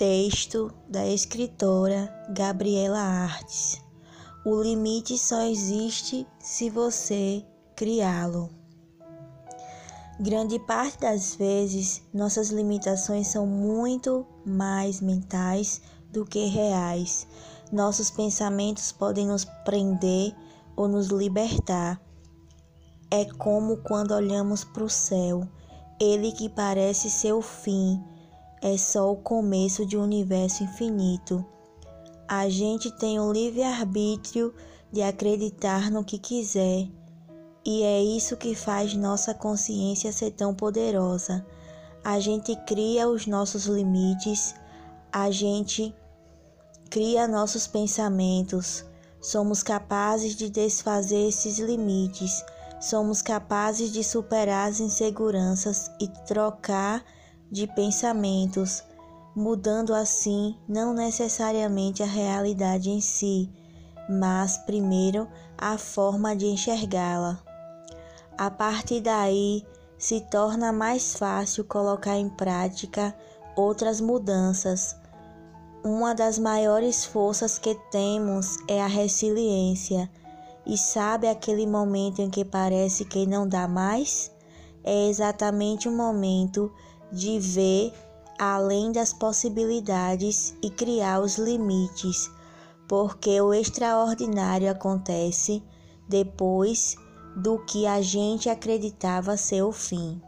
Texto 0.00 0.72
da 0.88 1.06
escritora 1.06 2.10
Gabriela 2.30 3.00
Artes. 3.00 3.78
O 4.46 4.62
limite 4.62 5.18
só 5.18 5.42
existe 5.42 6.26
se 6.38 6.70
você 6.70 7.44
criá-lo. 7.76 8.48
Grande 10.18 10.58
parte 10.60 11.00
das 11.00 11.34
vezes, 11.34 12.00
nossas 12.14 12.48
limitações 12.48 13.26
são 13.26 13.46
muito 13.46 14.26
mais 14.42 15.02
mentais 15.02 15.82
do 16.10 16.24
que 16.24 16.46
reais. 16.46 17.26
Nossos 17.70 18.10
pensamentos 18.10 18.92
podem 18.92 19.26
nos 19.26 19.44
prender 19.66 20.34
ou 20.76 20.88
nos 20.88 21.08
libertar. 21.08 22.00
É 23.10 23.26
como 23.26 23.76
quando 23.82 24.12
olhamos 24.12 24.64
para 24.64 24.82
o 24.84 24.88
céu, 24.88 25.46
ele 26.00 26.32
que 26.32 26.48
parece 26.48 27.10
ser 27.10 27.34
o 27.34 27.42
fim 27.42 28.02
é 28.62 28.76
só 28.76 29.10
o 29.10 29.16
começo 29.16 29.86
de 29.86 29.96
um 29.96 30.02
universo 30.02 30.62
infinito. 30.62 31.44
A 32.28 32.48
gente 32.48 32.90
tem 32.92 33.18
o 33.18 33.32
livre-arbítrio 33.32 34.54
de 34.92 35.02
acreditar 35.02 35.90
no 35.90 36.04
que 36.04 36.18
quiser, 36.18 36.88
e 37.64 37.82
é 37.82 38.02
isso 38.02 38.36
que 38.36 38.54
faz 38.54 38.94
nossa 38.94 39.34
consciência 39.34 40.12
ser 40.12 40.32
tão 40.32 40.54
poderosa. 40.54 41.44
A 42.04 42.18
gente 42.18 42.56
cria 42.66 43.08
os 43.08 43.26
nossos 43.26 43.66
limites, 43.66 44.54
a 45.12 45.30
gente 45.30 45.94
cria 46.88 47.28
nossos 47.28 47.66
pensamentos, 47.66 48.84
somos 49.20 49.62
capazes 49.62 50.34
de 50.34 50.48
desfazer 50.48 51.28
esses 51.28 51.58
limites, 51.58 52.44
somos 52.80 53.20
capazes 53.20 53.92
de 53.92 54.02
superar 54.02 54.68
as 54.68 54.80
inseguranças 54.80 55.90
e 56.00 56.08
trocar 56.26 57.04
de 57.50 57.66
pensamentos, 57.66 58.84
mudando 59.34 59.94
assim 59.94 60.56
não 60.68 60.94
necessariamente 60.94 62.02
a 62.02 62.06
realidade 62.06 62.90
em 62.90 63.00
si, 63.00 63.50
mas 64.08 64.58
primeiro 64.58 65.26
a 65.56 65.76
forma 65.76 66.34
de 66.36 66.46
enxergá-la. 66.46 67.42
A 68.38 68.50
partir 68.50 69.00
daí 69.00 69.66
se 69.98 70.20
torna 70.20 70.72
mais 70.72 71.14
fácil 71.14 71.64
colocar 71.64 72.16
em 72.16 72.28
prática 72.28 73.14
outras 73.54 74.00
mudanças. 74.00 74.96
Uma 75.84 76.14
das 76.14 76.38
maiores 76.38 77.04
forças 77.04 77.58
que 77.58 77.74
temos 77.90 78.56
é 78.68 78.80
a 78.80 78.86
resiliência. 78.86 80.10
E 80.66 80.76
sabe 80.76 81.28
aquele 81.28 81.66
momento 81.66 82.20
em 82.22 82.30
que 82.30 82.44
parece 82.44 83.04
que 83.04 83.26
não 83.26 83.48
dá 83.48 83.66
mais? 83.66 84.30
É 84.82 85.08
exatamente 85.08 85.88
o 85.88 85.92
momento 85.92 86.72
de 87.12 87.38
ver 87.38 87.92
além 88.38 88.90
das 88.90 89.12
possibilidades 89.12 90.54
e 90.62 90.70
criar 90.70 91.20
os 91.20 91.36
limites, 91.36 92.30
porque 92.88 93.40
o 93.40 93.52
extraordinário 93.52 94.70
acontece 94.70 95.62
depois 96.08 96.96
do 97.36 97.58
que 97.58 97.86
a 97.86 98.00
gente 98.00 98.48
acreditava 98.48 99.36
ser 99.36 99.62
o 99.62 99.72
fim. 99.72 100.20